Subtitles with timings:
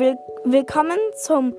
[0.00, 1.54] will willkommen zum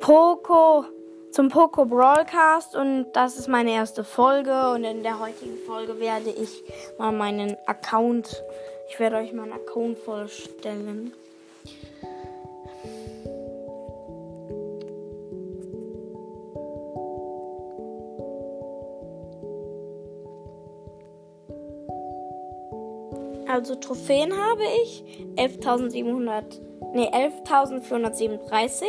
[0.00, 0.84] Poco
[1.30, 2.76] zum Poco Broadcast.
[2.76, 4.72] Und das ist meine erste Folge.
[4.72, 6.62] Und in der heutigen Folge werde ich
[6.98, 8.42] mal meinen Account
[8.88, 11.12] ich werde euch meinen Account vorstellen.
[23.46, 25.04] Also Trophäen habe ich.
[25.36, 26.60] 11.700,
[26.94, 28.84] nee 11.437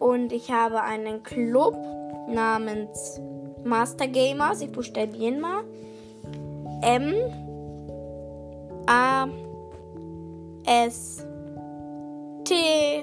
[0.00, 1.76] und ich habe einen Club
[2.28, 3.20] namens
[3.64, 4.60] Master Gamers.
[4.60, 5.64] Ich buchstabieren mal
[6.82, 7.14] M
[8.86, 9.26] A
[10.66, 11.26] S
[12.44, 13.02] T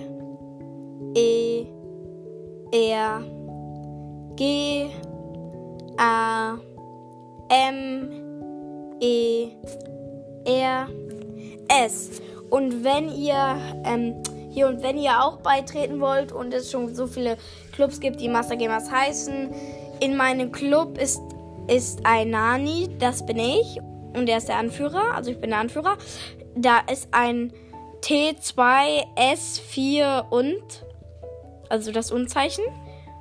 [1.15, 1.65] E
[2.71, 3.23] R
[4.35, 4.89] G
[5.97, 6.57] A
[7.49, 8.09] M
[8.99, 9.51] E
[10.45, 10.87] R
[11.67, 12.21] S.
[12.51, 14.21] Und wenn ihr ähm,
[14.51, 17.37] hier und wenn ihr auch beitreten wollt und es schon so viele
[17.71, 19.49] Clubs gibt, die Master Gamers heißen,
[20.01, 21.21] in meinem Club ist,
[21.67, 23.79] ist ein Nani, das bin ich.
[24.13, 25.97] Und der ist der Anführer, also ich bin der Anführer.
[26.53, 27.53] Da ist ein
[28.01, 30.85] T2, S4 und,
[31.69, 32.65] also das Unzeichen.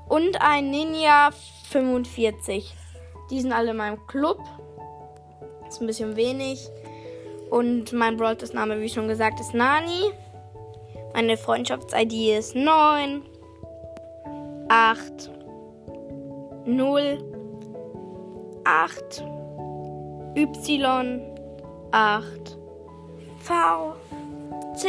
[0.08, 1.30] Und ein Ninja
[1.70, 2.74] 45.
[3.30, 4.40] Die sind alle in meinem Club.
[5.68, 6.68] Ist ein bisschen wenig.
[7.50, 10.12] Und mein Broadcast-Name, wie schon gesagt, ist Nani.
[11.12, 13.22] Meine Freundschafts-ID ist 9
[14.68, 15.30] 8
[16.64, 17.18] 0
[18.64, 19.24] 8
[20.36, 21.20] Y
[21.90, 22.58] 8
[23.38, 23.94] V
[24.76, 24.88] C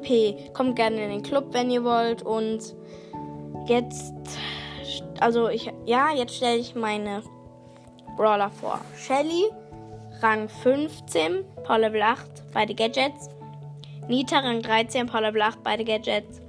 [0.00, 0.50] P.
[0.54, 2.22] Kommt gerne in den Club, wenn ihr wollt.
[2.22, 2.74] Und
[3.66, 4.14] jetzt,
[5.20, 7.22] also ich, ja, jetzt stelle ich meine
[8.16, 8.80] Brawler vor.
[8.96, 9.50] Shelly
[10.22, 13.28] Rang 15, Power Level 8, beide Gadgets.
[14.08, 16.40] Nita Rang 13, Power Level 8, beide Gadgets.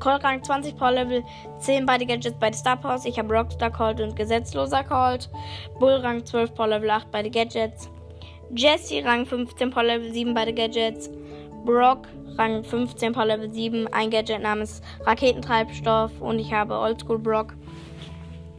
[0.00, 1.22] Colt Rang 20, Power Level
[1.60, 3.04] 10, beide Gadgets, beide Star Powers.
[3.04, 5.30] Ich habe Rockstar Colt und Gesetzloser Colt.
[5.78, 7.88] Bull Rang 12, Power Level 8, beide Gadgets.
[8.54, 11.10] Jesse Rang 15, Power Level 7, beide Gadgets.
[11.64, 17.54] Brock Rang 15, Power Level 7, ein Gadget namens Raketentreibstoff und ich habe Oldschool Brock.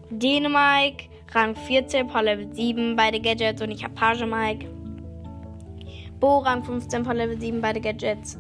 [0.10, 4.68] Dänemark Rang 14, Power Level 7, beide Gadgets und ich habe Page Mike.
[6.20, 8.38] Bo Rang 15, Power Level 7, beide Gadgets.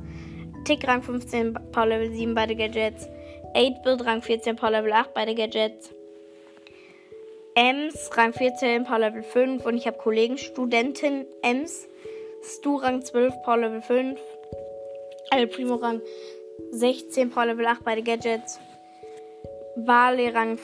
[0.65, 3.07] Tick Rang 15, Power Level 7, beide Gadgets.
[3.53, 5.93] 8-Bit Rang 14, Power Level 8, beide Gadgets.
[7.55, 11.87] Ems Rang 14, Power Level 5 und ich habe Kollegen, Studentin Ems.
[12.41, 14.19] Stu Rang 12, Power Level 5.
[15.31, 16.01] El Primo Rang
[16.71, 18.59] 16, Power Level 8, beide Gadgets.
[19.85, 20.57] Barley Rang,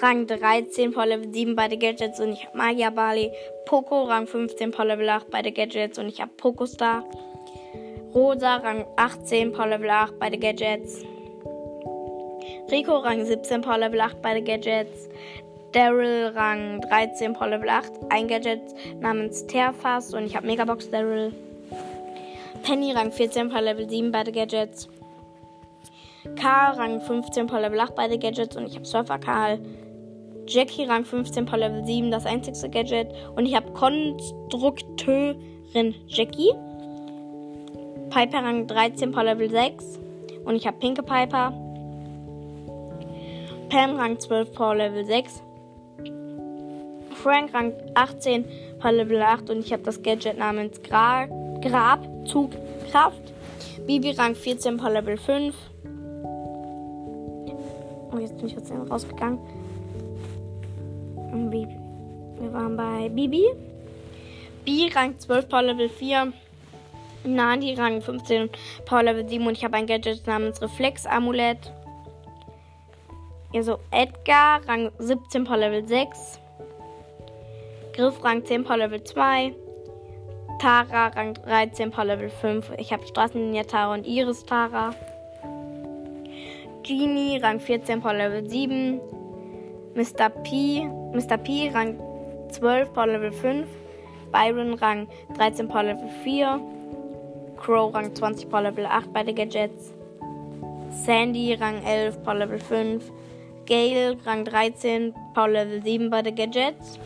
[0.00, 3.30] Rang 13, Power Level 7, beide Gadgets und ich habe Magia Barley.
[3.66, 7.04] Poco Rang 15, Power Level 8, beide Gadgets und ich habe Poco Star.
[8.14, 11.04] Rosa Rang 18, Power Level 8, beide Gadgets.
[12.70, 15.08] Rico Rang 17, Power Level 8, beide Gadgets.
[15.72, 18.60] Daryl Rang 13, Power Level 8, ein Gadget
[19.00, 21.32] namens Terfast und ich habe Megabox Daryl.
[22.62, 24.88] Penny Rang 14, Power Level 7, beide Gadgets.
[26.40, 29.58] Karl Rang 15 Power Level 8 beide Gadgets und ich habe Surfer Karl.
[30.46, 36.52] Jackie Rang 15 Power Level 7 das einzigste Gadget und ich habe Konstrukteurin Jackie.
[38.10, 40.00] Piper Rang 13 Power Level 6
[40.44, 41.52] und ich habe Pinke Piper.
[43.68, 45.42] Pam Rang 12 Power Level 6.
[47.22, 48.44] Frank Rang 18
[48.80, 51.26] Power Level 8 und ich habe das Gadget namens Gra
[51.60, 53.32] Grabzugkraft.
[53.86, 55.54] Bibi Rang 14 Power Level 5.
[58.44, 59.38] Bin ich dem rausgegangen.
[61.32, 63.42] Wir waren bei Bibi.
[64.66, 66.30] B Rang 12, Power Level 4.
[67.24, 68.50] Nani Rang 15,
[68.84, 71.72] Power Level 7 und ich habe ein Gadget namens Reflex Amulett.
[73.54, 76.38] Also Edgar Rang 17, Power Level 6.
[77.94, 79.54] Griff Rang 10, Power Level 2.
[80.60, 82.72] Tara Rang 13, Power Level 5.
[82.76, 84.94] Ich habe Straßenlinie Tara und Iris Tara.
[86.84, 89.00] Genie, Rang 14, Power Level 7.
[89.96, 90.28] Mr.
[90.44, 90.82] P,
[91.14, 91.42] Mr.
[91.42, 91.98] P, Rang
[92.52, 93.66] 12, Power Level 5.
[94.30, 96.60] Byron, Rang 13, Power Level 4.
[97.56, 99.94] Crow, Rang 20, Power Level 8, beide Gadgets.
[100.90, 103.10] Sandy, Rang 11, Power Level 5.
[103.64, 106.98] Gale, Rang 13, Power Level 7, beide Gadgets.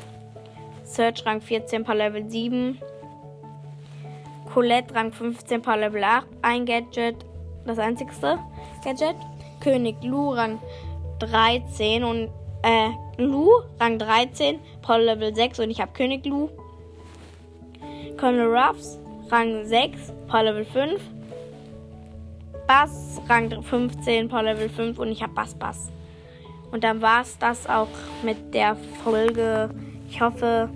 [0.83, 2.81] Search, Rang 14, Power Level 7.
[4.53, 7.25] Colette, Rang 15, Power Level 8, ein Gadget,
[7.65, 8.41] das einzigste
[8.83, 9.15] Gadget.
[9.61, 10.59] König Lu Rang
[11.21, 12.31] 13 und
[12.63, 13.51] äh, Lu
[13.81, 16.49] Rang 13, Power Level 6 und ich habe König Lu.
[18.17, 18.99] Colonel Ruffs
[19.31, 21.01] Rang 6, Power Level 5.
[22.67, 25.91] Bass, Rang 15, Power Level 5 und ich habe Bass Bass.
[26.71, 27.89] Und dann war es das auch
[28.23, 29.71] mit der Folge.
[30.11, 30.69] Ich hoffe,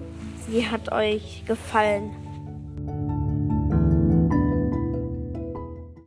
[0.49, 2.22] sie hat euch gefallen.